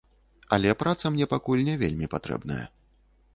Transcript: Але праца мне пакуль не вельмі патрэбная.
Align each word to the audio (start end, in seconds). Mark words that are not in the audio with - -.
Але 0.55 0.71
праца 0.83 1.11
мне 1.17 1.27
пакуль 1.33 1.61
не 1.69 1.75
вельмі 1.83 2.11
патрэбная. 2.15 2.59